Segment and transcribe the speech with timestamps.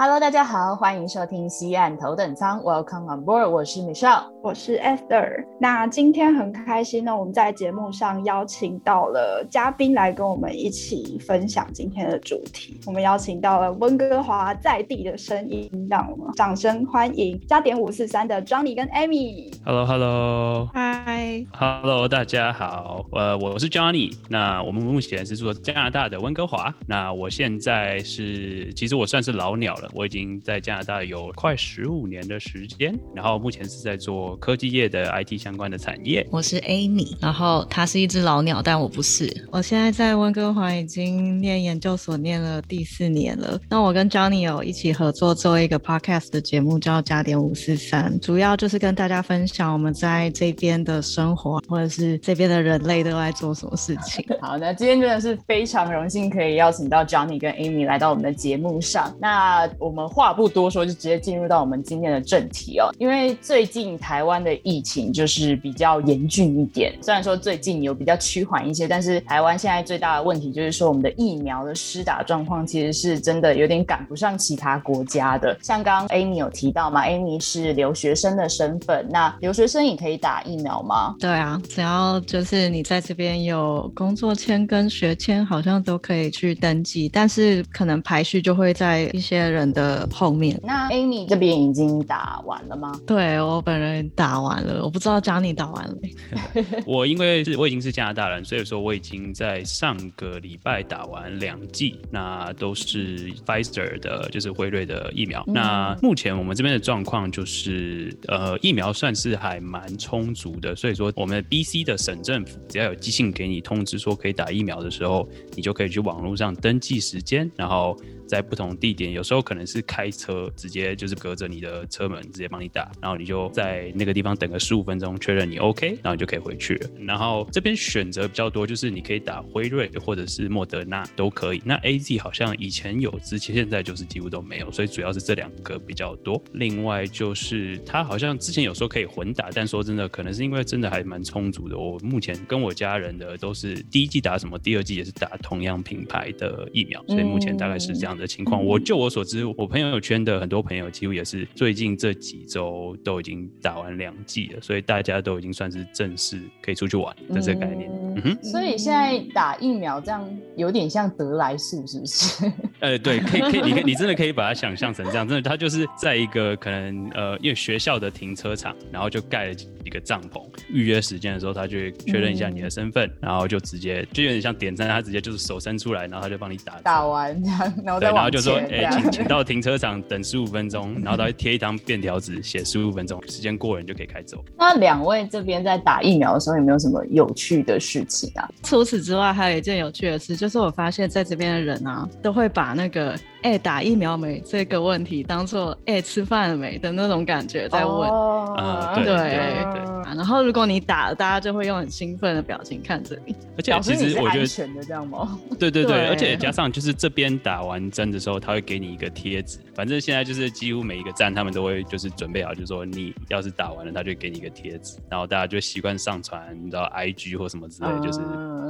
[0.00, 5.44] Hello，大家好，欢迎收听西岸头等舱，Welcome on board，我是 Michelle，我是 Esther。
[5.60, 12.78] 那今天很开心呢，我们在节目上邀请到了嘉宾来跟我们一起分享今天的主题。
[12.86, 19.52] 我们邀请到了温哥华在地的声音，让我们掌声欢迎加点五四三的 Johnny 跟 Amy。
[19.64, 23.04] Hello，Hello，Hi，Hello，大家好。
[23.10, 24.16] 呃，我是 Johnny。
[24.28, 26.72] 那我们目前是做加拿大的温哥华。
[26.86, 29.87] 那我现在是，其实我算是老鸟了。
[29.92, 36.26] 我已经在加拿大有快十五年的时间，然后目前是在做科技业的 IT 相关的产业。
[36.30, 39.48] 我是 Amy，然后它是一只老鸟，但我不是。
[39.50, 43.58] 我现在在温哥华已经念研究所，念了第四年了。
[43.68, 54.24] 那我跟 Johnny 有一起合作做一个 podcast 的节目，叫加点五四三，主要就是跟大家分享我们在这边的生活，或者是这边的人类都在做什么事情。
[54.40, 59.14] 好，那今天真的是非常荣幸可以邀请到 Johnny 跟 Amy 来到我们的节目上。
[59.20, 62.90] 那我们话不多说，就直接进入到我们今天的正题哦。
[62.98, 75.56] 因为最近台湾的疫情就是比较严峻一点，虽然说最近有比较趋缓一些，但是台湾现在最大的问题就是说，我们的疫苗的施打状况其实是真的有点赶不上其他国家的。
[75.62, 81.14] 像刚 Amy 有提到嘛，Amy 是留学生的身份，那留学生也可以打疫苗吗？
[81.20, 89.67] 对啊，只要就是你在这边有工作签跟学签，好像都可以去登记，但是可能排序就会在一些人。
[89.72, 92.92] 的后面，那 Amy 这边已经打完了吗？
[93.06, 96.14] 对我本人打完了，我不知道 Johnny 打完了没。
[96.86, 105.44] 我因为是我已经是加拿大人，所以说我已经在上个礼拜打完两剂，那都是 Pfizer 的，就是辉瑞的疫苗。
[105.46, 117.96] 那目前我们这边的状况就是，呃，疫苗算是还蛮充足的，所以说我们 BC 的省政府只要有寄信给你通知说可以打疫苗的时候，你就可以去网络上登记时间，然后。
[118.28, 126.90] 在不同地点，有时候可能是开车直接就是隔着你的车门直接帮你打，然后你就在那个地方等个十五分钟，确认你 OK，然后你就可以回去了。
[127.00, 131.62] 然后这边选择比较多，就是你可以打辉瑞或者是莫德纳都可以。
[131.64, 136.42] 那 AZ 好像以前有，之前现在就是几乎都没有，所以主要是这两个比较多。
[136.52, 141.78] 另外就是它好像之前有时候可以混打，但说真的，可能是因为真的还蛮充足的。
[141.78, 148.17] 我目前跟我家人的都是第一季打什么，第二季也是打同样品牌的疫苗，所以目前大概是这样。
[148.18, 157.90] 的情况，我就我所知，我朋友圈的很多朋友几乎也是最近这几周都已经打完两剂了，所以大家都已经算是正式可以出去玩的这个概念。
[158.16, 162.52] 嗯哼，所以现在打疫苗这样有点像得来速，是不是？
[162.80, 184.44] 呃，对，可以可以，你可以你真的可以把它想象成这样，真的，他就是在一个可能呃，因为学校的停车场，然后就盖了一个帐篷，预约时间的时候，他就会确认一下你的身份，然后就直接就有点像点餐，他直接就是手伸出来，然后他就帮你打打完这样，然后然后就说，哎，请请到停车场等十五分钟，然后他会贴一张便条纸，写十五分钟，时间过了你就可以开走。
[184.56, 188.48] 那两位这边在打疫苗的时候有没有什么有趣的事情啊？
[188.62, 193.18] 除此之外，还有一件有趣的事，就是我发现在这边的人啊，都会把那个。
[193.42, 198.08] 哎，打疫苗没这个问题，当做哎吃饭了没的那种感觉在问，
[198.56, 199.88] 啊，对对对。
[200.16, 205.38] 然后如果你打了，大家就会用很兴奋的表情看着你，而且其实我觉得全的这样吗？
[205.58, 218.18] 对对对，而且加上就是这边打完针的时候，他会给你一个贴纸，反正现在就是几乎每一个站他们都会就是准备好，就是说你要是打完了，他就给你一个贴纸，然后大家就习惯上传你知道 IG 或什么之类，就是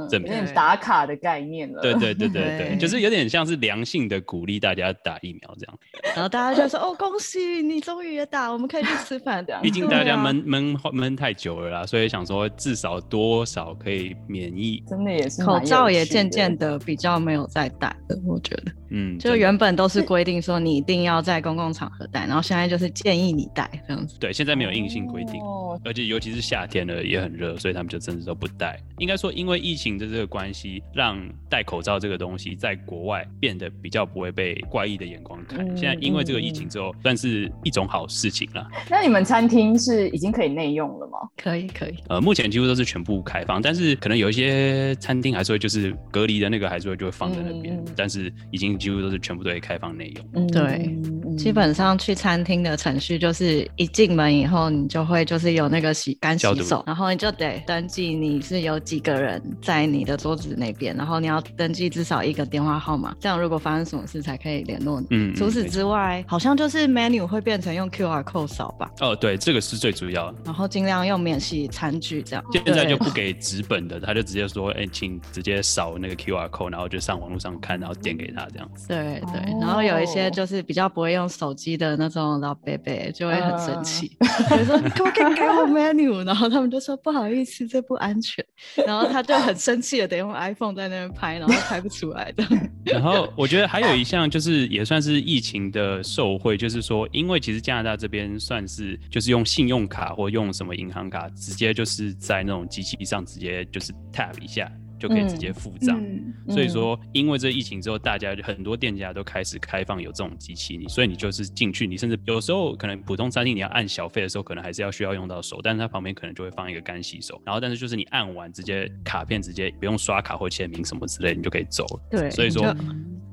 [0.09, 1.81] 证明打卡的概念了。
[1.81, 4.58] 对对对对 对，就是有点像是良性的鼓励。
[4.59, 5.79] 大家打疫苗这样，
[6.15, 14.83] 然后大家就说：“哦，恭喜你终于也打，我们可以去吃饭。”这样，毕竟大家闷闷闷太久了啦，所以想说至少多少可以免疫。
[14.87, 18.71] 真的也是，口罩也渐渐的比较没有再戴了，我觉得。
[18.91, 24.17] 嗯，就原本都是规定说你一定要在公共场合戴，然后现在就是建议你戴这样子。
[24.19, 28.81] 对，现在没有硬性规定，哦而且尤其是夏天了也很热，所以他们就真的都不戴。
[28.97, 31.17] 应该说，因为疫情的这个关系，让
[31.47, 35.65] 戴口罩这个东西在国外变得比较不会被怪异的眼光看。
[35.67, 38.67] 嗯现在因为这个疫情之后，算是一种好事情了。
[38.89, 41.19] 那你们餐厅是已经可以内用了吗？
[41.37, 41.95] 可以可以。
[42.09, 50.25] 呃，目前几乎都是全部开放，但是可能有一些餐厅还是会就是隔离的那个还是会就会放在那边，但是已经几乎都是全部都会开放内用。
[50.33, 50.97] 嗯对
[51.37, 65.07] 基本上去餐厅的程序就是一进门以后，你就会就是有那个洗干洗消毒手，然后你就得登记你是有几个人在你的桌子那边，然后你要登记至少一个电话号码，这样如果发生什么事才可以联络你。
[65.11, 70.37] 嗯，嗯除此之外，好像就是 menu 会变成用 QR code 扫吧，哦，对，这个是最主要的。
[70.45, 72.43] 然后尽量用免洗餐具这样。
[72.51, 78.87] 现在就不给纸本的，他就直接说，哎、请直接扫那个 QR code，然后就上网络上看，然后点给他这样子。
[78.87, 84.17] 对对，然后有一些哦就是比较不会用手机的那种老伯伯就会很生嗯气，
[84.49, 86.25] 就说你可不可以给我 menu？
[86.25, 88.43] 然后他们就说不好意思，这不安全。
[88.85, 92.43] 然后他就很生气的得用 iPhone 在那边拍，然后拍不出来的。
[92.85, 105.99] 然后我觉得还有一项就是也算是疫情的受惠，就是说，因为其实加拿大这边算是就是用信用卡或用什么银行卡，直接就是在那种机器上直接就是 tap 一下就可以直接付账。
[105.99, 122.01] 嗯，所以说，因为这疫情之后，大家就很多店家都开始开放有这种机器，你所以你就是进去，你甚至有时候可能普通餐厅你要按小费的时候，可能还是要需要用到手，但是它旁边可能就会放一个干洗手，然后但是就是你按完直接卡片直接不用刷卡或签名什么之类，你就可以走了。
[122.11, 122.75] 对，所以说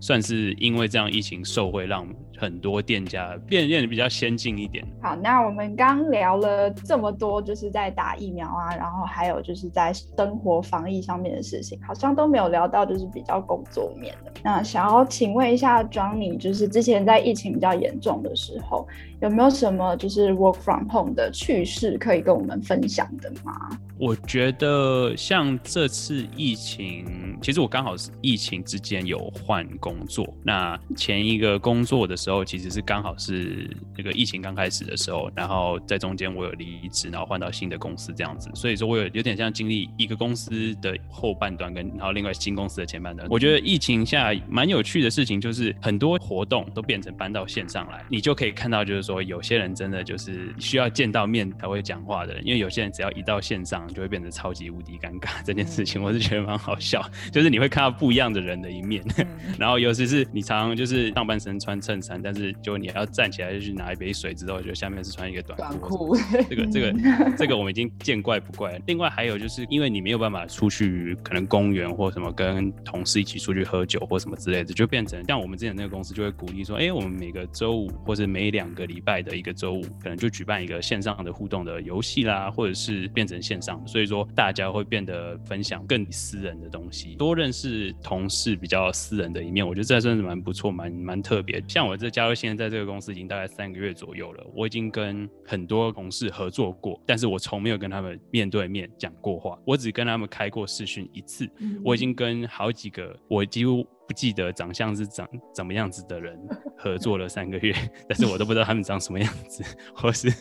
[0.00, 2.06] 算是因为这样疫情受惠，让
[2.38, 4.84] 很多店家变变得比较先进一点。
[5.00, 14.32] 好，那我们刚聊了这么多，就是在打疫苗啊，然后还有就是在生活防疫上面的事情，好像都没有聊到就是比较工作面的。
[14.42, 18.86] 那想要请问一下庄尼就是之前在疫情比较严重的时候，
[19.20, 23.70] 有没有什么就是 work from home 的趣事可以跟我们分享的吗？
[23.98, 30.26] 我觉得像这次疫情，其实我刚好是疫情之间有换工作。
[30.42, 38.50] 那前一个工作的时候，其实是刚好是那个疫情刚开始的时候，然后在中间我有离职，然后换到新的公司这样子。
[38.54, 43.26] 所以说我有有点像经历一个公司的后半段，跟然后另外新公司的前半段。
[43.30, 55.28] 我觉得疫情下蛮有趣的事情，就是很多活动都变成搬到线上来，你就可以看到，就是说有些人真的就是需要见到面才会讲话的人，因为有些人只要一到线上就会变得超级无敌尴尬。
[55.44, 57.00] 这件事情我是觉得蛮好笑，
[57.30, 59.04] 就是你会看到不一样的人的一面，
[59.58, 65.56] 然后尤其是你常常就是上半身穿衬衫，但是就你还要站起来就去拿一杯水之后，就下面是穿一个短。
[65.78, 66.16] 裤，
[66.48, 68.80] 这个这个这个我们已经见怪不怪了。
[68.86, 91.62] 另外还有就是因为你没有办法出去，可能公园或什么跟同事一起出去喝酒或什么之类的，就变成像我们之前那个公司就会鼓励说，哎，我们每个周五或者每两个礼拜的一个周五，可能就举办一个线上的互动的游戏啦，或者是变成线上，所以说大家会变得分享更私人的东西，多认识同事比较私人的一面，我觉得这算是蛮不错，蛮蛮特别。
[91.68, 101.48] 像我这加入现在在这个公司已经大概三个月左右了，我已经跟很多同事合作过，但是我从没有跟他们面对面讲过话，我只跟他们开过视讯一次。
[101.84, 106.38] 我已经跟好几个我几乎不记得长相是长怎么样子的人
[106.76, 107.74] 合作了三个月，
[108.08, 109.64] 但是我都不知道他们长什么样子，
[109.94, 110.32] 或是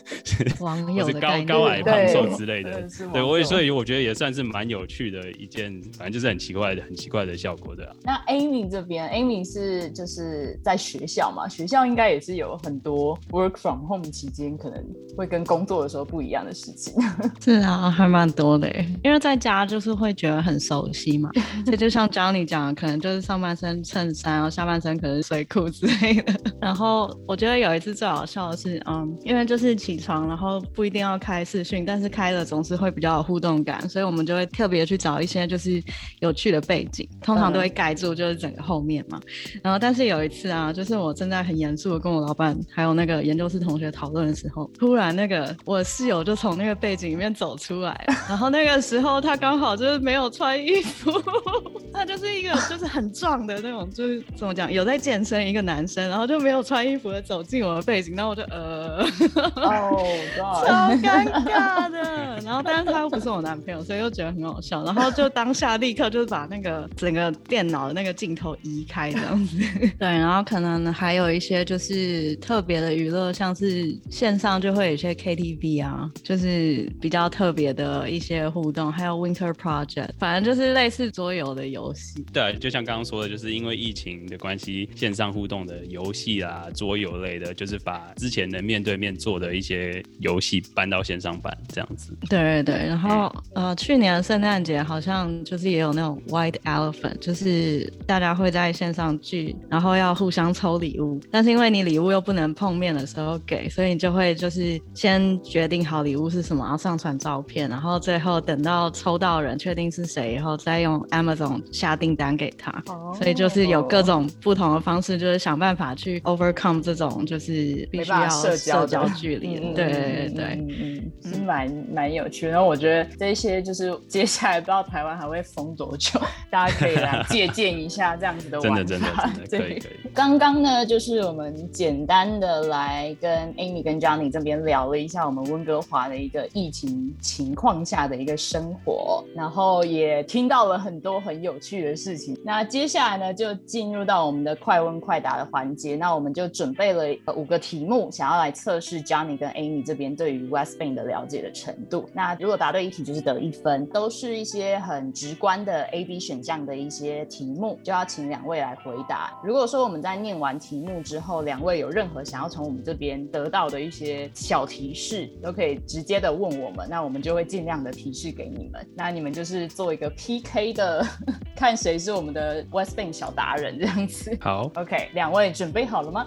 [0.60, 2.86] 网或是高友的概念高矮胖瘦之类的。
[3.12, 7.92] 对，我也所以我觉得也算是蛮有趣的一件，反正就是很奇怪的、很奇怪的效果的、啊。
[8.02, 14.84] 那 Amy 这边，Amy 是就是在学校嘛，学校应该也是有很多 work from home 期间可能
[15.16, 16.94] 会跟工作的时候不一样的事情。
[17.40, 18.70] 是啊，还蛮多的，
[19.02, 21.30] 因为在家就是会觉得很熟悉嘛。
[21.64, 26.34] 这就像 Johnny 讲的，可能就是上半身衬衫，然后下半身可能是睡裤之类的。
[26.60, 35.82] 然后我觉得有一次最好笑的是，嗯，因为就是起床，然后不一定要开视讯，但是开了总是会比较有互动感，所以我们就会特别去找一些就是
[36.20, 39.18] 有趣的背景，通常都会盖住就是整个后面嘛。
[39.62, 51.10] 然后但是有一次啊，就是我正在很严肃的跟我老板还有那个研究室同学讨论的时候，突然那个我室友就从那个背景里面走出来，然后那个时候他刚好就是没有穿衣服，
[51.94, 59.06] 他就是一个就是很壮的那种，就是怎么讲有在健身一个男生，然后就没有穿衣服的走进我的背景，然后我就呃。
[59.56, 69.58] 哦超尴尬的，然后但是他又不是我男朋友，所以又觉得很好笑，然后就当下立刻就是把那个整个电脑的那个镜头移开这样子。
[69.98, 82.24] 对，然后可能还有一些就是特别的娱乐，像是线上就会有一些 KTV 啊，就是比较特别的一些互动，还有 Winter Project，反正就是类似桌游的游戏。
[82.32, 92.16] 对，就像刚刚说的，就就是因为疫情的关系，线上互动的游戏啊、桌游类的，就是把之前的面对面做的一些游戏搬到线上版这样子。
[92.30, 112.82] 对对对，然后呃，去年圣诞节好像就是也有那种 White Elephant，就是大家会在线上聚，然后要互相抽礼物，但是因为你礼物又不能碰面的时候给，所以你就会就是先决定好礼物是什么，然后上传照片，然后最后等到抽到人确定是谁以后，再用 Amazon 下订单给他。
[113.26, 119.58] 所以就是有各种不同的方式，就是想办法去 overcome 这种就是必须要社交交距离。
[119.74, 122.46] 对对对，嗯嗯，是蛮蛮有趣。
[122.46, 128.76] 然后我觉得这些就是接下来不知道台湾还会封多久，大家可以来 借鉴一下这样子的玩法。
[128.84, 130.10] 真的真的真的可以可以。
[130.14, 142.38] 刚刚呢，就是我们简单的来跟 Amy 跟 Johnny 这边聊了一下我们温哥华的一个疫情情况下的一个生活，然后也听到了很多很有趣的事情。
[142.44, 145.96] 那接下来呢，就进入到我们的快问快答的环节。
[145.96, 147.04] 那我们就准备了
[147.34, 152.08] 五个题目，想要来测试 Johnny 跟 Amy 这边对于 West Bank 的了解的程度。
[152.12, 159.38] 那如果答对一题，就是得一分，都是一些很直观的 A、B 选项的一些题目，就要请两位来回答。
[159.44, 168.86] 如果说我们在念完题目之后，两位有任何想要从我们这边得到的一些小提示，都可以直接的问我们，那我们就会尽量的提示给你们。
[168.94, 171.06] 那你们就是做一个 PK 的，
[171.54, 174.36] 看谁是我们的 West 小达人这样子。
[174.40, 176.26] 好，OK，两位准备好了吗？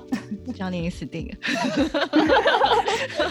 [0.56, 1.36] 教你死定了。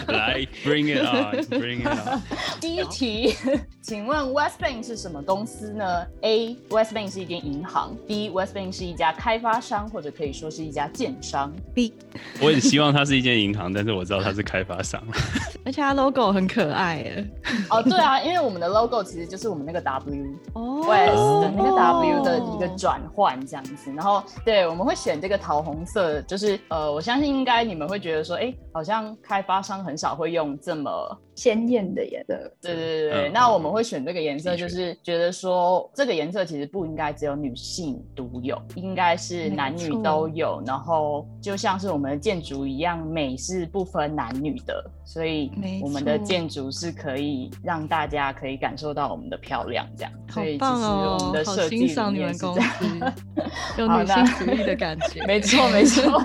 [0.13, 2.21] 来，Bring it on，Bring it on。
[2.59, 3.35] 第一题，
[3.81, 7.95] 请问 West Bank 是什么公司呢？A，West Bank 是一间银行。
[8.07, 11.53] B，West Bank 是一家开发商，或者可以说是一家建商。
[11.73, 11.93] B，
[12.41, 15.01] 我很希望它是一间银行，但是我知道它是开发商。
[15.65, 17.27] 而且它 logo 很可爱耶。
[17.69, 23.91] 哦，对啊，因为我们的 logo 其实就是我们那个 W，West 的那个 W 的一个转换这样子。
[23.93, 30.89] 然后，对，我们会选这个桃红色，就是呃，我相信应该你们会觉得说，哎，好像开发商很少会用这么。
[31.35, 40.61] 鲜艳的颜色，对对对对，那我们会选这个颜色，就是觉得说这个颜色其实不应该只有女性独有，应该是男女都有。
[40.65, 45.49] 然后就像是我们的建筑一样，美是不分男女的，所以
[45.81, 50.11] 我们的建筑是可以让大家可以感受到我们的漂亮，这样。
[50.29, 51.33] 好棒哦！
[51.43, 52.85] 好欣赏你们公司，
[53.79, 55.25] 有女性主义的感觉。
[55.25, 56.19] 没 错没错，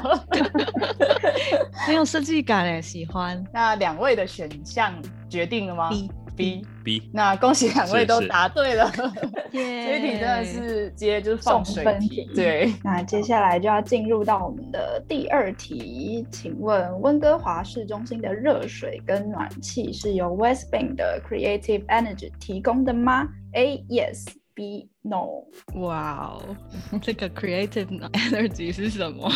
[1.87, 3.43] 很有设计感诶，喜欢。
[3.55, 4.93] 那两位的选项。
[5.27, 5.91] 决定了吗
[6.37, 8.91] ？B B B，那恭喜两位都答对了，
[9.53, 12.29] 这一题真的是直接就是放水题。
[12.35, 24.27] 对，那接下来就要进入到我们的第二题，请问温哥华市中心的热水跟暖气是由 West Bank 的 Creative Energy 提供的吗？A Yes。
[24.55, 25.43] B no，
[25.81, 26.57] 哇哦，
[27.03, 29.29] 这个 creative energy 是什么？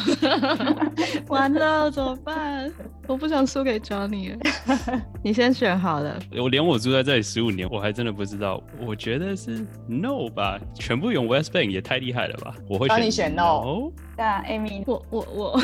[1.28, 2.72] 完了，怎么办？
[3.08, 4.36] 我不想输给 Johnny，
[5.22, 6.18] 你先选好了。
[6.40, 8.62] 我连我住在这里十五年，我还真的不知道。
[8.86, 12.54] 我觉得是 no 吧，全部用 West Bank 也太厉害了吧？
[12.68, 13.90] 我会选 no。
[14.16, 15.60] 那 Amy，我我我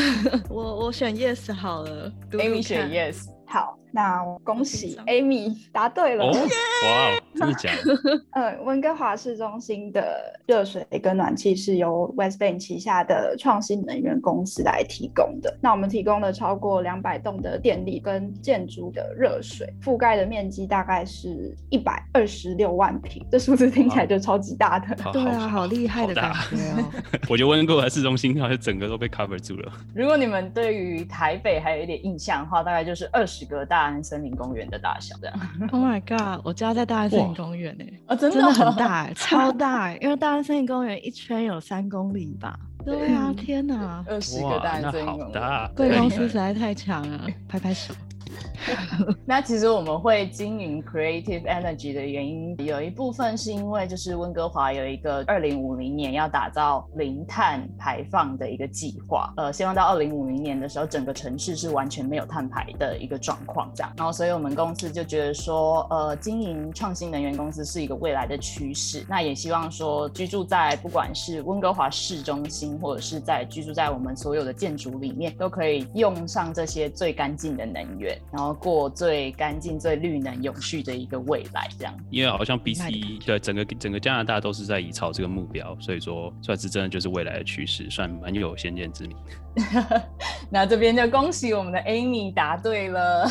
[0.50, 2.12] 我我选 yes 好了。
[2.32, 3.28] Amy 选 yes。
[3.46, 6.26] 好，那恭喜 Amy 答对了。
[6.26, 6.32] 哇，
[7.38, 8.24] 真的假的？
[8.32, 15.56] 嗯，温哥华市中心的热水跟暖气是由 West Bank 旗下的创新能源公司来提供的。
[15.60, 23.24] 那我们提供了超过两百栋的电力跟建筑的热水，覆盖的面积大概是一百二十六万平。
[23.30, 24.96] 这数字听起来就超级大的。
[25.12, 26.84] 对啊，好厉害的感觉哦。
[27.30, 29.72] 我觉得温哥华市中心好像整个都被 cover 住了。
[29.94, 33.44] 如果你们对于台北还有一点印象的话，大概就是二十。
[33.44, 35.36] 个大安森林公园的大小这样。
[35.72, 36.40] Oh my god！
[36.44, 42.58] 我家在大安森林公园呢，啊真的很大哎， 超大哎，因为大安森林公园一圈有三公里吧。
[42.84, 47.94] 对啊，天哪，二十个大安森林公园，贵公司实在太强了，拍拍手。
[49.26, 63.92] 那其实我们会经营 Creative Energy 的原因，有一部分是因为就是温哥华有一个二零五零年要打造零碳排放的一个计划，呃，希望到二零五零年的时候，整个城市是完全没有碳排的一个状况这样。
[63.96, 69.04] 然后，所以我们公司就觉得说，呃，经营创新能源公司是一个未来的趋势。
[69.08, 78.18] 那也希望说，居住在不管是温哥华市中心，或者是在居住在我们所有的建筑里面，都可以用上这些最干净的能源。
[78.32, 81.94] 然后过最干净、最绿能、永续的一个未来，这样。
[82.10, 89.16] 因为好像 BC 对整个整个加拿大都是在以朝这个目标，所以说算是真的就是未来的趋势，算蛮有先见之明。
[90.50, 93.24] 那这边就恭喜我们的 Amy 答对了，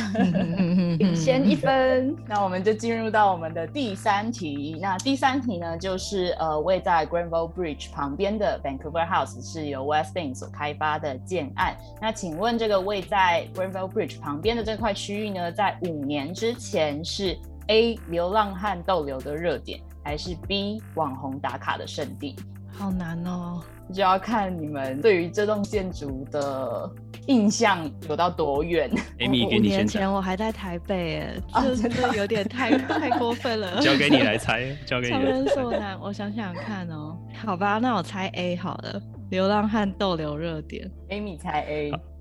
[0.98, 2.16] 领先一分。
[2.28, 4.78] 那我们就进入到我们的第三题。
[4.82, 11.76] 那第三题呢，就是呃，位在 Granville Bridge 旁边的 Vancouver House 是由 West Bank 所开发的建案。
[12.02, 17.38] 那请问这个位在 Granville Bridge 旁边的这块区域呢，在五年之前是
[17.68, 22.36] A 流浪汉逗留的热点，还是 B 网红打卡的圣地？
[22.74, 23.62] 好难哦，
[23.94, 26.90] 就要看你们对于这栋建筑的
[27.28, 28.90] 印象有到多远。
[29.20, 33.80] Amy 五给你先年前，我还在台北，哎，啊这真的有点太 太过分了。
[33.80, 35.22] 交给你来猜，交给你来。
[35.22, 37.18] 强人所难，我想想看哦。
[37.46, 40.90] 好吧，那我猜 A 好了，流浪汉逗留热点。
[41.10, 41.62] Amy 猜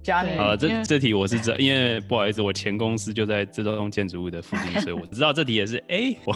[0.07, 6.17] 了，这这题我是知道，因为不好意思，我前公司就在这栋建筑物的附近，所以我知道这题也是 A。
[6.25, 6.35] 我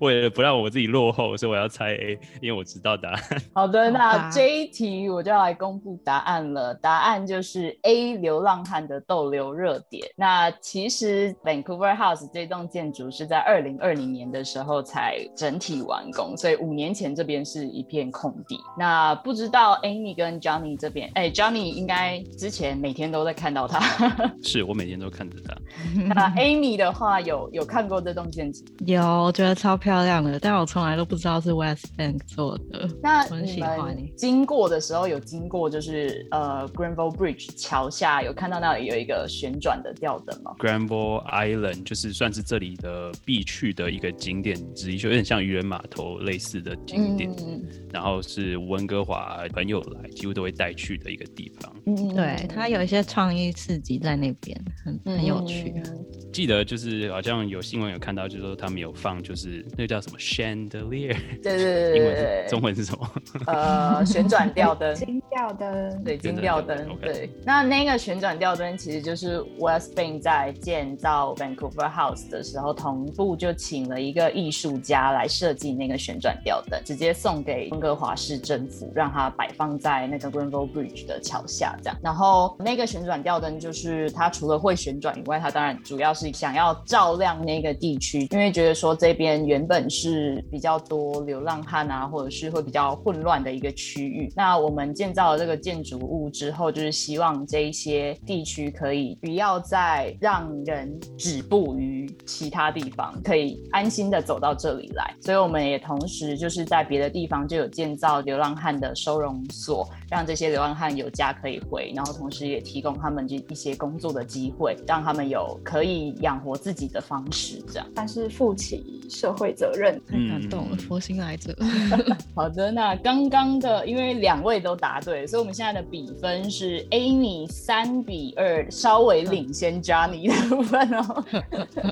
[0.00, 3.20] 为了不让我自己落后，所以我要猜 A，因为我知道答案。
[3.52, 6.74] 好的，那这一题我就要来公布答案了。
[6.74, 10.06] 答案就是 A 流浪汉的逗留热点。
[10.16, 18.58] 那其实 Vancouver House 这栋建筑是在二零二零年的时候才整体完工，所以五年前这边是一片空地。
[18.78, 23.78] 那不知道 Amy 跟 Johnny 这边，哎，Johnny 应该之前每天都在看到他。
[24.42, 25.56] 是我每天都看着他。
[26.14, 28.64] 那 Amy 的话有有看过这栋建筑？
[28.86, 32.88] 有，我觉得超漂亮的，但我从来都不知道是 West Bank 做的。
[33.02, 47.30] 那我很你喜欢欸们经过的时候有经过就是呃 Granville Bridge 桥下有看到那里有一个旋转的吊灯吗？Granville Island 就是算是这里的必去的一个景点之一，就有点像渔人码头类似的景点。
[47.38, 51.74] 嗯然后是温哥华朋友来几乎都会带去的一个地方。
[51.86, 55.72] 嗯对，它有一些创意刺激在那边，很很有趣。
[55.84, 63.10] 嗯记得就是好像有新闻有看到，就是说他们有放，就是那个叫什么 chandelier，对对对 中文是什么？
[63.46, 64.94] 呃旋转吊灯。
[64.94, 81.98] 金吊灯，对，金吊灯对，那那个旋转吊灯其实就是 West Bank 在建造 Vancouver House 的时候，同步就请了一个艺术家来设计那个旋转吊灯，直接送给温哥华市政府，让它摆放在那个 Granville Bridge 的桥下，这样。
[82.02, 94.32] 然后那个旋转吊灯就是它除了会旋转以外，它当然主要是想要照亮那个地区，因为觉得说这边原本是比较多流浪汉啊，或者是会比较混乱的一个区域。
[94.34, 105.14] 那我们建造了这个建筑物之后，就是希望这一些地区可以不要再让人止步于其他地方，可以安心的走到这里来。
[105.20, 117.62] 所以我们也同时就是在别的地方就有建造流浪汉的收容所，让这些流浪汉有家可以回，然后同时也提供他们一些工作的机会，让他们有可以养活自己的方式。
[117.68, 117.86] 这样。
[117.94, 120.00] 但是负起社会责任。
[120.06, 121.56] 太感动佛心来者。
[122.34, 131.24] 好的，那刚刚的因为两位都答对，所以我们现在的比分是 Amy 三比二，稍微领先 Johnny 的部分哦。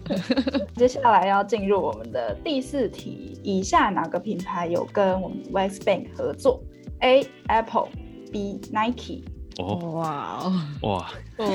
[0.76, 6.62] 接下来要进入我们的第四题，以下哪个品牌有跟我们 West Bank 合作
[7.00, 7.26] ？A.
[7.48, 7.88] Apple
[8.32, 8.60] B.
[8.72, 9.22] Nike
[9.58, 11.46] 哦哇哦哇，哇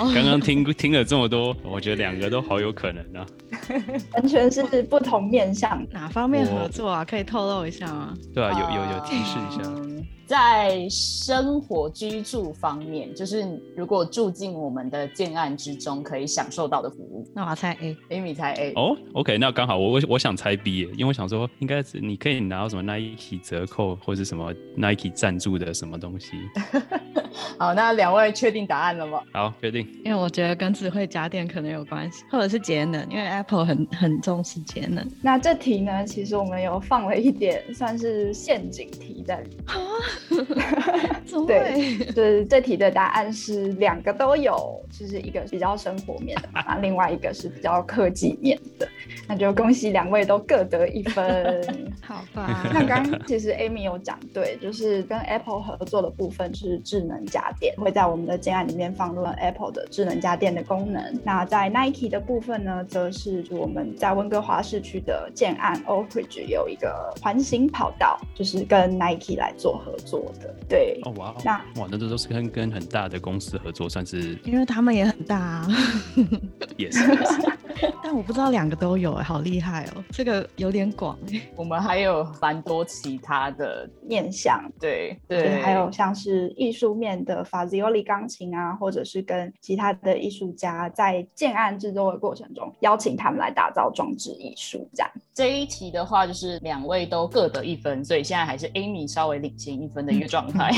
[0.00, 0.12] 哦！
[0.14, 3.26] 刚刚听听了这么多，我觉得两个都好有可能啊。
[4.14, 5.84] 完全是不同面向。
[5.90, 7.04] 哪方面合作啊？
[7.04, 8.14] 可以透露一下吗？
[8.34, 9.62] 对啊，有有有提示一下。
[9.64, 13.44] 嗯在生活居住方面，就是
[13.76, 17.28] 如果住进我们的建案之中，可以享受到的服务。
[17.34, 17.96] 那我要猜 A。
[18.10, 26.28] Amy 猜 A，、哦，OK，那刚好我我我想猜 B，因为我想说应该是你可以拿到什么 Nike 折扣或者什么 Nike 赞助的什么东西。
[27.58, 29.20] 好，那两位确定答案了吗？
[29.32, 29.86] 好，确定。
[30.04, 35.06] 因为我觉得跟智慧家电可能有关系，或者是节能，因为 Apple 很很重视节能。
[35.22, 40.46] 那这题呢，其实我们有放了一点算是陷阱题在里面。
[41.46, 41.98] 对？
[42.12, 48.88] 就是这题的答案是两个都有，就是一个比较生活面的嘛，那 另外一个是比较科技面的。
[49.28, 51.62] 那就恭喜两位都各得一分。
[52.02, 61.20] 好吧，那刚刚其实 Amy 有讲对，就是跟 Apple 合作的部分是智能家电，会在我们的建案里面放入了 Apple 的智能家电的功能。
[61.24, 70.54] 那在 Nike 的部分呢，则是就我们在温哥华市区的建案 Oak Ridge 有一个环形跑道，就是跟 Nike 来做合作的。
[70.68, 75.68] 对，哦哇哦，那哇，那这都是跟跟很大的公司合作，算是因为他们也很大啊，
[76.76, 77.00] 也是。
[78.02, 95.10] 但我不知道两个都有、欸，好厉害哦，这个有点广哎、我们还有蛮多其他的，面向对对，还有像是艺术面的 Fazioli 钢琴啊，或者是跟其他的艺术家在建案制作的过程中，邀请他们来打造装置艺术，这样。
[95.32, 100.70] 这一题的话，就是两位都各得一分，所以现在还是 Amy 稍微领先一分的一个状态。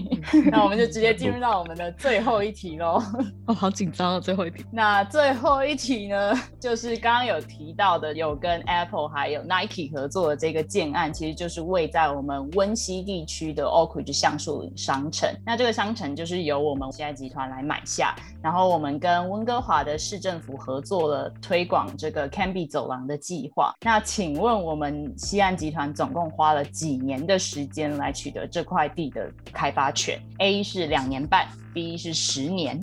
[0.50, 3.02] 那我们就直接进入到我们的最后一题喽。
[3.46, 4.64] 哦，好紧张啊，最后一题。
[4.70, 15.28] 那最后一题呢，就是刚刚有提到的，有跟 Apple 还有 Nike 合作的这个建案，其实就是位在我们温西地区的 Oakridge 橡树岭商城。
[15.44, 23.74] 那这个商城就是由我们现在集团来买下，然后我们跟温哥华的市政府合作了推广这个 Canby 走廊的计划。
[23.82, 32.80] 那请问我们西岸集团总共花了几年的时间来取得这块地的开发权？A 是两年半，B 是十年。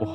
[0.00, 0.06] 哇，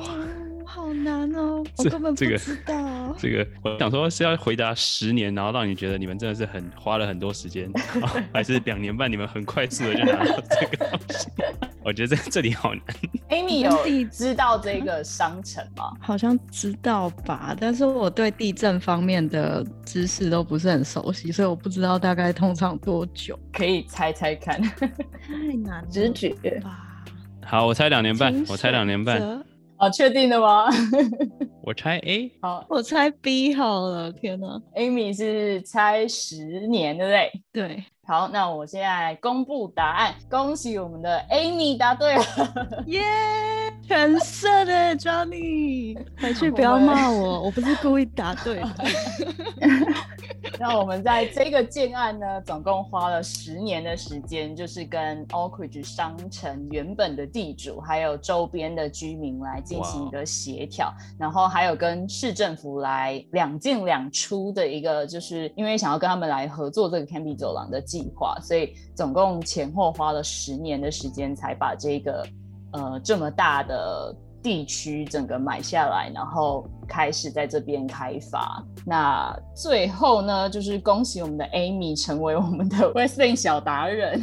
[0.64, 3.14] 好难哦，我根本不知道。
[3.18, 7.68] 这个我想说是要回答十年，然后让你觉得你们真的是很花了很多时间，
[8.32, 11.28] 还是两年半你们很快速的就拿到这个东西？
[11.84, 12.82] 我觉得这 这里好难。
[13.28, 15.92] Amy 有知道这个商城吗？
[16.00, 23.38] 好像知道吧，但是我对地震方面的知识都不是很熟悉，所以我不知道大概通常多久。
[23.52, 24.88] 可以猜猜看，太
[25.64, 27.04] 难，直觉吧。
[27.44, 29.20] 好，我猜两年半，我猜两年半。
[29.76, 30.66] 哦，确定的吗？
[31.62, 34.10] 我猜 A， 好，我猜 B 好了。
[34.12, 37.42] 天哪，Amy 是猜十年，对不对？
[37.52, 37.84] 对。
[38.06, 42.24] 好，那我现在公布答案，恭喜我们的 Amy 答对了，
[42.86, 43.02] 耶！
[43.86, 48.74] 全色的 Johnny，回去不要骂我，我不是故意答对的。
[50.58, 72.26] 那我们在这个建案呢，总共花了十年的时间，就是跟 Oakridge 商城原本的地主，还有周边的居民来进行一个协调，然后还有跟市政府来两进两出的一个，就是因为想要跟他们来合作这个 Canby 走廊的计划，所以总共前后花了十年的时间才把这个
[72.74, 74.14] 呃这么大的。
[74.44, 78.62] 地区整个买下来，然后开始在这边开发。
[78.86, 84.20] 那最后呢，就是恭喜我们的 Amy 成为我们的 Westling 小达人，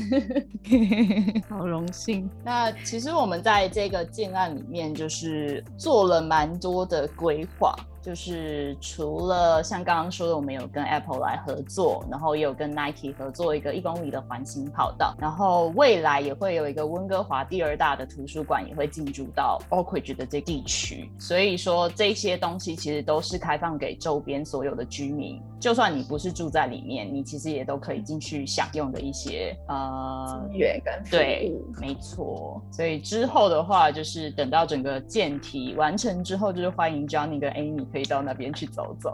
[1.50, 2.30] 好荣幸。
[2.44, 7.76] 那其实我们在这个建案里面，就是做了蛮多的规划。
[8.04, 32.62] 就是除了像刚刚说的，我们有跟 Apple 来合作，然后也有跟 Nike 合作一个一公里的环形跑道，然后未来也会有一个温哥华第二大的图书馆也会进驻到 Oakridge 的这地区，所以说这些东西其实都是开放给周边所有的居民，就算你不是住在里面，你其实也都可以进去享用的一些呃资源跟对，没错。
[32.72, 37.82] 所以之后的话，就是等到整个建体完成之后，就是欢迎 Johnny 跟 Amy。
[37.92, 39.12] 可以到那边去走走，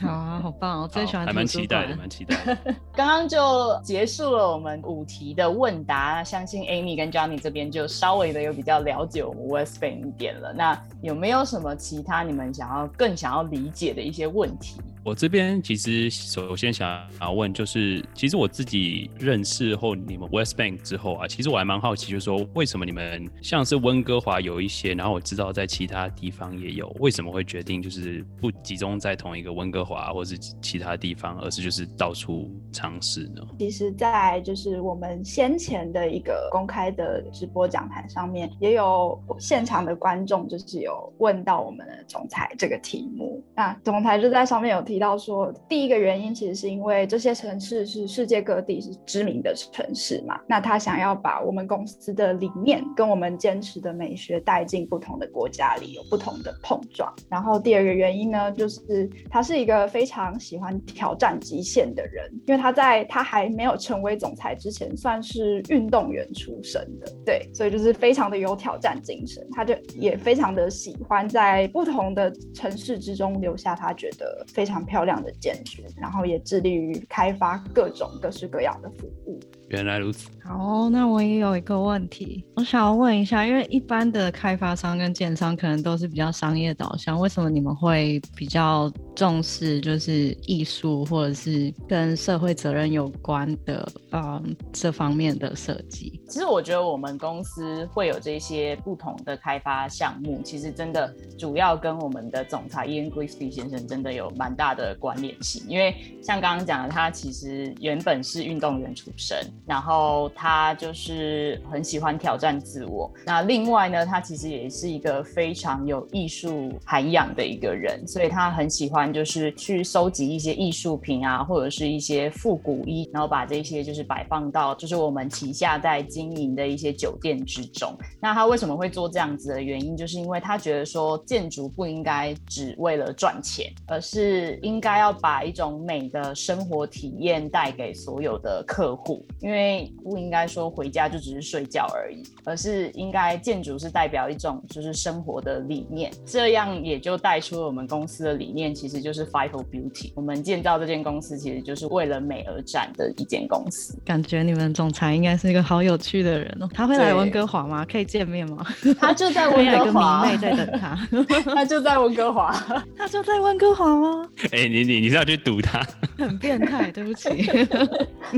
[0.00, 0.82] 好啊，好棒！
[0.82, 2.36] 我最喜欢还蛮期待的，蛮期待。
[2.94, 10.52] 刚刚就结束了我们五题的问答，相信 Amy 跟 Johnny 这边就稍微的有比较了解我们 West Bank 一点了。
[10.52, 14.80] 那有没有什么其他你们想要更想要理解的一些问题？
[15.08, 16.86] 我这边其实首先想
[17.22, 33.40] 要问，就是其实我自己认识后，你们 West Bank 之后啊，其实我还蛮好奇，就是说为什么你们像是温哥华有一些，然后我知道在其他地方也有，为什么会决定就是不集中在同一个温哥华或是其他地方，而是就是到处尝试呢？
[33.58, 44.97] 其实，在就是我们先前的一个公开的直播讲坛上面，也有现场的观众就是有问到我们的总裁这个题目，那总裁就在上面有提。
[44.98, 57.14] 提到说，第一个原因其实是因为这些城市是世界各地是知名的城市嘛，那他想要把我们公司的理念跟我们坚持的美学带进不同的国家里，有不同的碰撞。
[57.30, 74.84] 然后第二个原因呢，就是他是一个非常喜欢挑战极限的人，因为他在他还没有成为总裁之前，算是运动员出身的，对，所以就是非常的有挑战精神，他就也非常的喜欢在不同的城市之中留下他觉得非常。
[74.88, 79.38] 漂亮的建筑，然后也致力于开发各种各式各样的服务。
[79.68, 80.28] 原来如此。
[80.44, 96.18] 好，那我也有一个问题，我想要问一下，因为一般的开发商跟建商可能都是比较商业导向，为什么你们会比较重视就是艺术或者是跟社会责任有关的嗯这方面的设计？
[96.28, 109.38] 其实我觉得我们公司会有这些不同的开发项目，其实真的主要跟我们的总裁 Ian Grisby 先生真的有蛮大的关联性，因为像刚刚讲的，他其实原本是运动员出身。
[109.66, 113.10] 然后他就是很喜欢挑战自我。
[113.24, 127.96] 那另外呢，他其实也是一个非常有艺术涵养的一个人，所以他很喜欢就是去收集一些艺术品啊，或者是一些复古衣，然后把这些就是摆放到就是我们旗下在经营的一些酒店之中。
[128.20, 139.24] 那他为什么会做这样子的原因，就是因为他觉得说建筑不应该只为了赚钱，而是应该要把一种美的生活体验带给所有的客户。
[139.52, 146.10] 为不应该说回家就只是睡觉而已，而是应该建筑是代表一种就是生活的理念。
[146.26, 150.12] 这样也就带出了我们公司的理念，其实就是 Fight for Beauty。
[150.14, 153.98] 我们建造这间公司，其实就是为了美而战的一间公司。
[154.04, 156.68] 感觉你们总裁应该是一个好有趣的人哦。
[156.72, 157.86] 他会来温哥华吗？
[157.90, 158.66] 可以见面吗？
[158.98, 160.98] 他就在 温哥华，迷妹在等他。
[161.54, 162.52] 他就在温哥华，
[162.96, 164.28] 他就在温哥华吗？
[164.52, 165.86] 哎，你你你是要去堵他？
[166.16, 167.28] 很变态，对不起。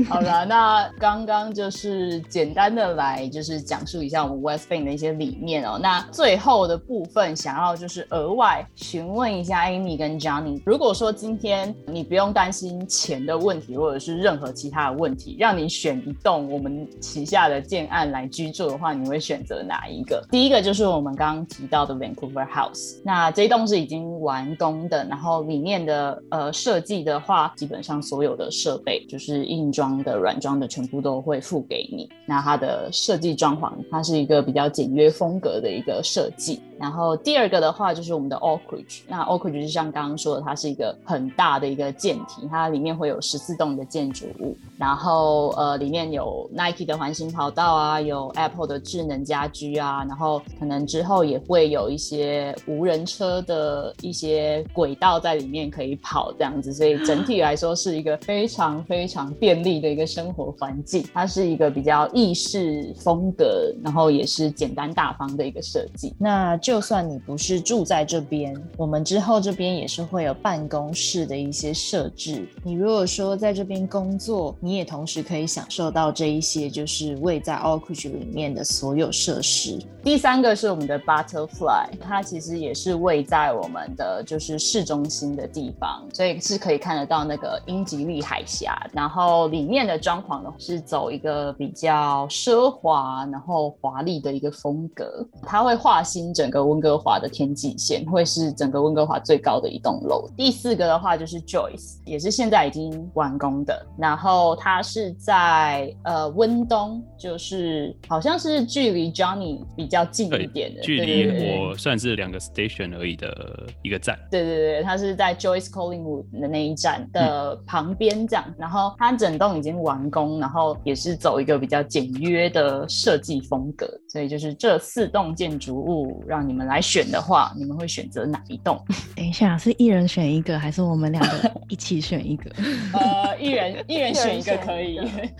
[0.07, 5.79] 好了，那刚刚就是简单的来就是讲述一下我们 West Bank 的一些理念哦。
[5.81, 20.23] 那最后的部分想要就是额外询问一下 Amy 跟 Johnny，如果说今天你不用担心钱的问题，或者是任何其他的问题，让你选一栋我们旗下的建案来居住的话，你会选择哪一个？
[20.29, 32.07] 第一个就是我们刚刚提到的 Vancouver House，那这一栋是已经完工的，然后里面的呃设计的话，基本上所有的设备就是硬装的、软装的，全部都会付给你。
[32.27, 36.61] 那它的设计装潢，它是一个比较简约风格的一个设计。
[36.81, 66.70] 然后第二个的话就是我们的 Oakridge，那 Oakridge 就像刚刚说的，它是一个很大的一个建体，它里面会有十四栋的建筑物，然后呃里面有 Nike 的环形跑道啊，有 Apple 的智能家居啊，然后可能之后也会有一些无人车的一些轨道在里面可以跑这样子，所以整体来说是一个非常非常便利的一个生活环境，它是一个比较意式风格，然后也是简单大方的一个设计，那就。
[66.71, 72.47] 就算你不是住在这边，我们之后这边也是会有办公室的一些设置。
[72.63, 79.77] 你如果说在这边工作，你也同时可以享受到这一些，就是位在 o k r i d g e 里面的所有设施。
[80.01, 88.81] 第三个是我们的 Butterfly，它其实也是位在我们的就是市中心的地方，所以是可以看得到那个英吉利海峡。
[88.93, 96.60] 然后里面的装潢呢是走一个比较奢华然后华丽的一个风格，它会划新整个。
[96.65, 100.29] 温哥华的天际线会是整个温哥华最高的一栋楼。
[100.37, 103.85] 第四个的话就是 Joyce，也是现在已经完工的。
[103.97, 114.17] 然后它是在呃温东，就是好像是距离 Johnny 比较近一点的，距离我算是两个 station 而已的一个站。
[114.29, 118.45] 对对对，它是在 Joyce Collingwood 的那一站的旁边这样。
[118.57, 123.87] 然后它整栋已经完工，然后也是走一个比较简约的设计风格。
[124.07, 126.50] 所以就是这四栋建筑物让你。
[126.51, 128.83] 你们来选的话，你们会选择哪一栋？
[129.15, 132.51] 等一下，是一人选一个，还是我们两个 一起选一个？
[132.93, 134.99] 呃，一人 一人选一个可以，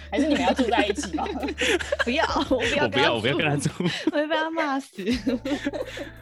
[0.09, 1.25] 还是你们要住在一起吗？
[2.05, 3.69] 不要，我不要，我不要，我不要跟他住，
[4.11, 5.03] 我会被他骂死。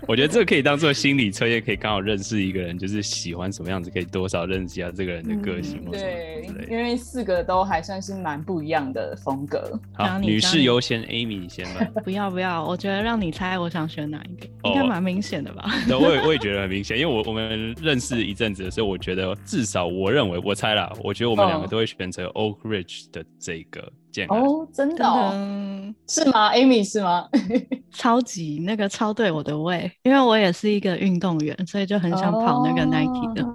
[0.08, 5.86] 我觉得这个可以当做心理测验，可以刚好认识一个人，就是喜欢什么样子，可以多少认识一下这个人的个性。
[5.91, 9.80] 对，因为四个都还算是蛮不一样的风格。
[9.93, 11.86] 好，女士优先，Amy 先吧。
[12.04, 14.49] 不要不要，我觉得让你猜，我想选哪一个？
[14.86, 15.71] 蛮明显的吧？
[15.88, 23.91] 对，我也我也觉得很明显，因为我我们认识一阵子的时候，我觉得至少我认为，我猜啦，我觉得我们两个都会选择 Oak Ridge 的这个。
[24.30, 27.28] 哦，真的哦，是吗？Amy 是吗？
[27.91, 33.45] 超级那个超对我的胃，因为我也是一个运动员，所以就很想跑那个 Nike 的。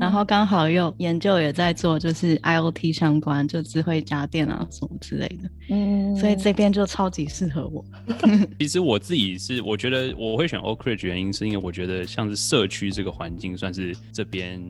[0.00, 5.50] 然后刚好又研究也在做，就是 IOT 相关，就智慧家电啊什么之类的。
[5.70, 7.84] 嗯，所以这边就超级适合我。
[8.58, 14.60] 其实我自己是，我觉得我会选 Oak Ridge 原因是因为我觉得像是社区这个环境算是这边。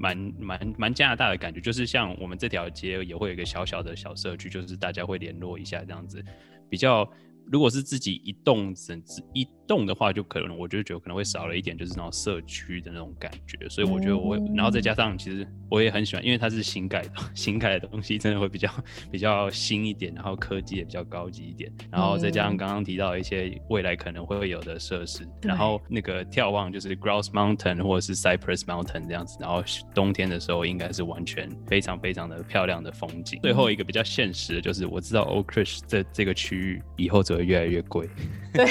[0.00, 6.24] 蛮蛮蛮加拿大的感觉，就是像我们这条街也会有一个小小的小社区，就是大家会联络一下这样子，
[6.68, 7.08] 比较。
[7.46, 13.68] 如果是自己一栋甚至一栋的话，就可能我就觉得可能会少了一点，就是那种社区的那种感觉。
[13.68, 18.68] 所以我觉得我，然后再加上其实我也很喜欢，因为它是新改的， 新改的东西真的会比较
[19.12, 21.70] 比较新一点，然后科技也比较高级一点。
[21.88, 29.36] 然后再加上刚刚提到一些未来可能会有的设施，然后那个眺望就是 Grouse Mountain 或者是 Cypress Mountain 这样子。
[29.40, 29.62] 然后
[29.94, 33.38] 冬天的时候应该是完全非常非常的漂亮的风景。
[33.40, 38.08] 最后一个比较现实的就是，我知道 Oak Ridge 这这个区域以后只会越来越贵，
[38.52, 38.66] 对，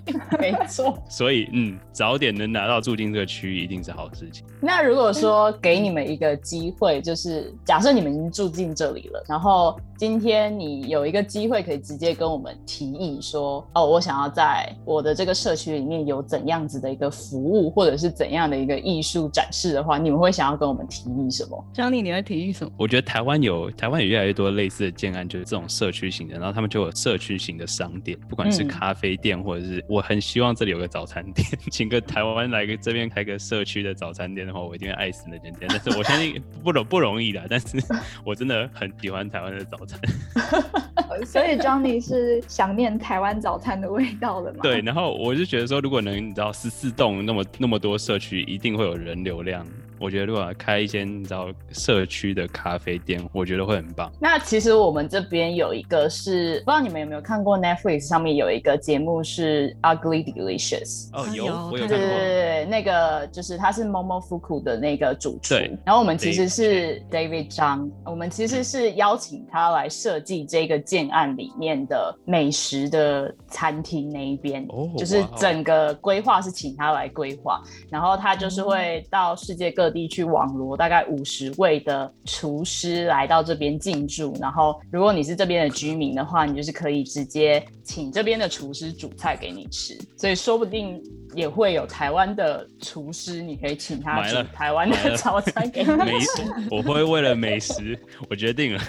[0.40, 0.96] 没错。
[1.08, 4.44] 所以，嗯，早点能拿到住进这个区域，一定是好事情。
[4.60, 22.72] 那如果说给你们一个机会，就是假设你们已经住进这里了，然后今天你有一个机会可以直接跟我们提议说，哦，我想要在我的这个社区里面有怎样子的一个服务，或者是怎样的一个艺术展示的话，你们会想要跟我们提议什么？Johnny，你会提议什么？
[22.78, 35.68] 我觉得台湾有台湾有越来越多类似的建案，就是这种社区型的，然后他们就有社区型的商店，不管是咖啡店或者是，我很希望这里有个早餐店， 请个台湾来个这边开个社区的早餐店的话，我一定会爱死那间店。
[35.68, 37.76] 但是我相信不容不容易的，但是
[38.24, 39.89] 我真的很喜欢台湾的早餐。
[41.26, 44.60] 所以 Johnny 是想念台湾早餐的味道了吗？
[44.62, 49.66] 对，然后我就觉得说，如果能你知道十四栋那么那么多社区，一定会有人流量。
[49.98, 54.10] 我觉得如果开一间你知道社区的咖啡店，我觉得会很棒。
[54.18, 61.10] 那其实我们这边有一个是，不知道你们有没有看过 Netflix 上面有一个节目是 Ugly Delicious。
[61.12, 61.98] 哦，有，我有看过。
[61.98, 65.54] 对对对，那个就是他是 Momofuku 的那个主厨。
[65.54, 65.78] 对。
[65.84, 74.66] 然后我们其实是 David Zhang，我们其实是邀请他来设计这个建案里面的美食的餐厅那一边，
[74.96, 79.90] 就是整个规划是请他来规划，然后他就是会到世界各。
[79.90, 91.02] 地去网罗大概五十位的厨师来到这边进驻，然后如果你是这边的居民的话，你就是可以直接请这边的厨师煮菜给你吃，所以说不定
[91.34, 95.90] 也会有台湾的厨师，你可以请他煮台湾的早餐给你。
[95.98, 98.80] 美食，我会为了美食，我决定了，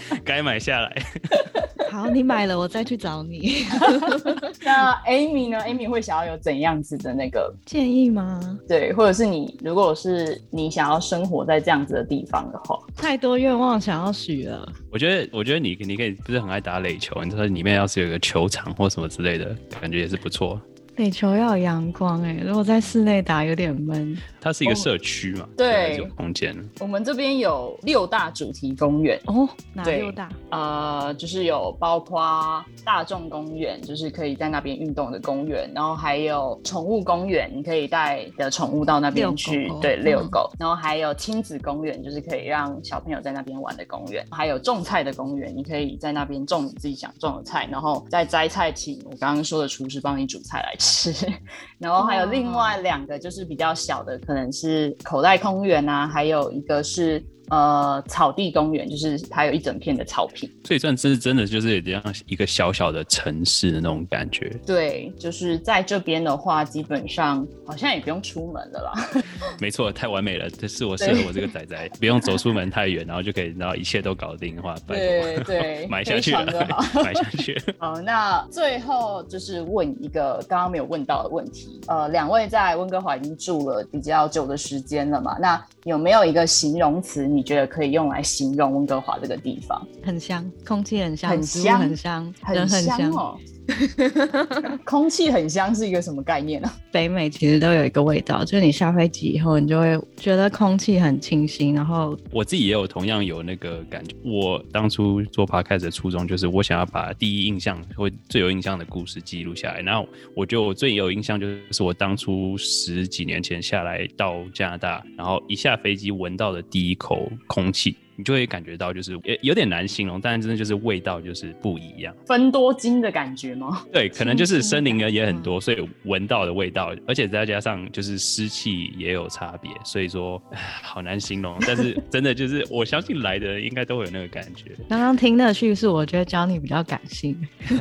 [0.24, 1.02] 该买下来。
[1.90, 3.64] 好，你买了，我再去找你。
[4.62, 8.40] 那 Amy 呢？Amy 会想要有怎样子的那个建议吗？
[8.68, 14.70] 对，或者是你，如果是你想要生活在这样子的地方的话，太多愿望想要许了。
[14.90, 20.60] 我觉得，我觉得你你可以不是很爱打垒球，你说里面要是有个球场或什么之类的，感觉也是不错。
[20.96, 24.16] 垒球要有阳光哎，如果在室内打有点闷。
[24.40, 26.54] 它是一个社区嘛，对，空间。
[26.78, 30.28] 我们这边有六大主题公园哦，哪六大？
[30.50, 40.48] 呃，就是有包括大众公园，就是可以在那边运动的公园，然后还有宠物公园，你可以带的宠物到那边去，对，遛狗。
[40.60, 44.24] 然后还有亲子公园，就是可以让小朋友在那边玩的公园。
[44.30, 50.85] 还有种菜的公园，你可以在那边种你自己想种的菜，然后再摘菜，请我刚刚说的厨师帮你煮菜来吃。
[51.78, 57.22] 然后还有另外两个，就是比较小的，可能是口袋公园啊，还有一个是。
[57.50, 64.50] 呃，草地公园就是它有一整片的草坪，所以算是真的就是有点像一个小小的城市的那种感觉。
[64.66, 69.08] 对，就是在这边的话，基本上好像也不用出门了啦。
[69.60, 77.56] 没错，太完美了，这是我适合我这个仔仔， 不用走出门太远，然后就可以，然后一切都搞定的话，对对，买下去了，买下去。
[77.78, 85.36] 好，那最后就是问一个刚刚没有问到的问题，呃，两位在温哥华已经住了比较久的时间了嘛？
[85.38, 87.35] 那有没有一个形容词？
[87.36, 89.86] 你觉得可以用来形容温哥华这个地方？
[90.02, 93.38] 很香，空气很香，很香，很香，很香哦。
[94.84, 96.70] 空气很香是一个什么概念呢？
[96.92, 101.74] 北美其实都有一个味道，就是你下飞机以后，你就会觉得空气很清新。
[101.74, 104.14] 然后我自己也有同样有那个感觉。
[104.24, 109.80] 我当初做 podcast 的初衷就是我想要把第一印象或最有印象的故事记录下来。
[109.80, 117.96] 然后我觉得我最有印象就是我当初十几年前下来到加拿大，然后一下飞机闻到的第一口空气。
[118.16, 123.82] 你就会感觉到，就是有有点难形容，但是真的就是味道就是不一样，分多金的感觉吗？
[123.92, 130.42] 对，可能就是森林呢也很多，所以闻到的味道，而且再加上就是湿气也有差别，所以说
[130.82, 131.54] 好难形容。
[131.66, 134.70] 但是 真的就是我相信来的人应该都会有那个感觉。
[134.88, 137.36] 刚刚听的叙述，我觉得 Johnny 比较感性，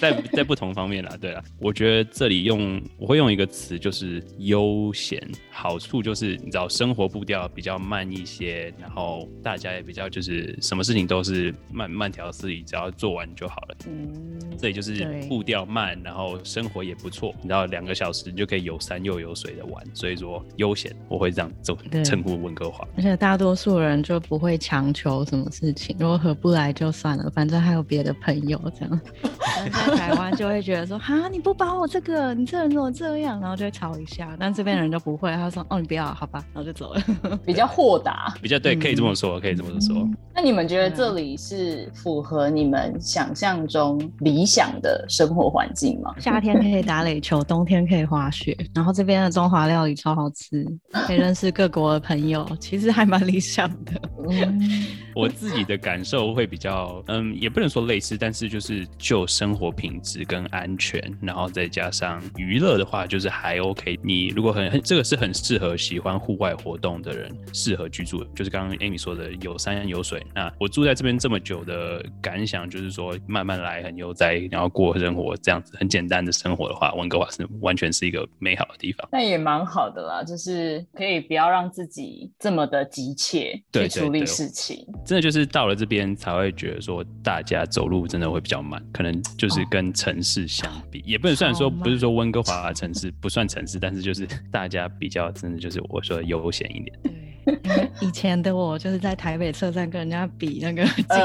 [0.00, 8.03] 在在不同方面啦，对啊，我觉得这里用我会用一个词就是悠闲，好处就是你知道生活步调比较慢。
[8.10, 13.76] 一些，然后大家也比较就是什么事情都是慢慢条斯理，只要做完就好了。
[13.86, 14.12] 嗯，
[14.58, 17.34] 这里就是步调慢，然后生活也不错。
[17.42, 22.86] 你知道两个小时你就可以有山又有水的玩，所以说悠闲，我会这样称称呼温哥华。
[22.96, 29.00] 而且大多数人就不会强求什么事情，如果合不来就算了，反正还有别的朋友这样。
[29.64, 33.40] 在台湾就会觉得说，哈，你不帮我这个，你这人怎么这样？
[33.40, 34.36] 然后就会吵一下。
[34.38, 37.02] 但这边人就不会，他说，哦，你不要，好吧，然后就走了，
[37.46, 40.08] 比较豁达，比较对，可以这么说，可以这么说。
[40.34, 46.14] 那你们觉得这里是符合你们想象中理想的生活环境吗？
[46.18, 50.66] 夏天可以打垒球，冬天可以滑雪，然后这边的中华料理超好吃，
[51.06, 53.92] 可以认识各国的朋友，其实还蛮理想的。
[55.16, 63.98] 我自己的感受会比较，嗯，也不能说类似，但是就是就生活品质跟安全，然后再加上娱乐的话，就是还 OK。
[64.02, 70.24] 你如果很很这个是很适合喜欢户外活动的人适合居住，就是刚刚 Amy 说的有山有水。
[70.34, 79.08] 那我住在这边这么久的感想就是说，慢慢来，很悠哉，然后过生活这样子很简单的生活的话，温哥华是完全是一个美好的地方。
[79.12, 84.84] 那也蛮好的啦，就是可以不要让自己这么的急切去处理事情。
[85.04, 96.98] 真的就是到了这边才会觉得说，大家走路真的会比较慢，可能就是跟城市相比，也不能算说不是说温哥华城市不算城市，但是就是大家比较真的就是我说悠闲一点。
[98.00, 101.16] 以前的我就是在台北车站跟人家比那个竞走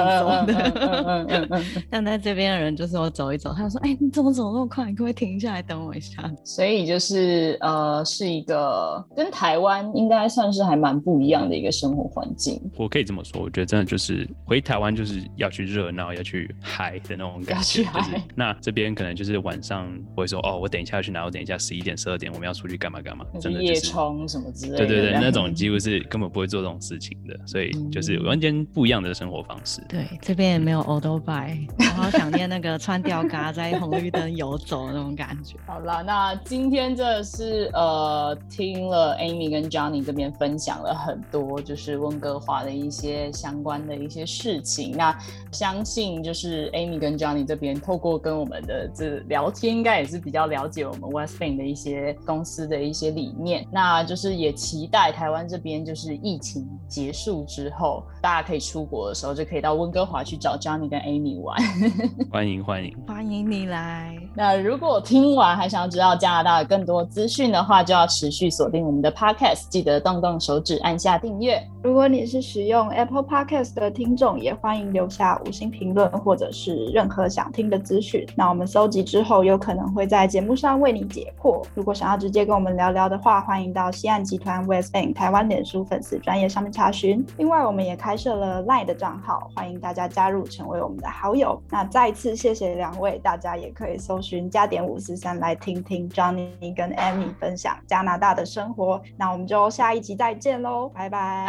[0.46, 4.86] 的， 但在这边的人就是我走一走，他说：“哎，你怎么走那么快？
[4.86, 12.62] 你可不可以停下来等我一下？”所以就是呃，是一个跟台湾应该算是还蛮不一样的一个生活环境。
[12.76, 17.84] 我可以这么说，我觉得真的就是回台湾就是要去热闹，要去嗨的那种感觉。
[17.84, 21.24] 就是那这边可能就是晚上会说：“哦，我等一下要去哪？
[21.24, 24.78] 我等一下十一点、十二点我们要出去干嘛干嘛？”真的夜冲什么之类的。
[24.78, 26.00] 对对对，那种 几乎是。
[26.10, 29.82] 根本不会做这种事情的，所以就是完全不一样的生活方式。
[29.88, 35.56] 对，这边也没有 auto buy， 我好想念那个穿吊嘎在红绿灯游走那种感觉。
[35.68, 44.92] 好了，那今天真的是呃，听了 Amy 跟 Johnny 这边分享了很多，就是温哥华的一些相关的一些事情。
[44.98, 45.16] 那
[45.52, 53.68] 相信就是 Amy 跟 Johnny 这边透过跟我们的这聊天，应该也是比较了解我们 West Bank 的一些公司的一些理念。
[53.72, 55.99] 那就是也期待台湾这边就是。
[56.00, 61.58] 是疫情结束之后，大家可以出国的时候，就可以到温哥华去找 Johnny 跟 Amy 玩。
[62.32, 64.16] 欢迎欢迎欢迎你来。
[64.34, 71.62] 那如果听完还想要知道加拿大的更多资讯的话，就要持续锁定我们的 Podcast，记得动动手指按下订阅。
[71.84, 78.26] 如果你是使用 Apple Podcast 的听众，也欢迎留下五星评论或者是任何想听的资讯。
[78.36, 81.62] 那我们搜集之后，有可能会在节目上为你解惑。
[81.76, 85.86] 如果想要直接跟我们聊聊的话，欢迎到西岸集团 West End 台湾脸书。
[85.90, 91.62] 粉丝专业上面查询，另外我们也开设了 Line 的账号，欢迎大家加入成为我们的好友。
[91.70, 99.02] 那再次谢谢两位，大家也可以搜寻加点五四三来听听 Johnny 跟 Amy 分享加拿大的生活。
[99.18, 101.46] 那我们就下一集再见喽，拜拜，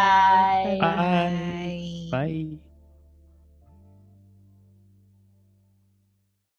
[0.65, 1.33] 拜拜，
[2.11, 2.70] 拜。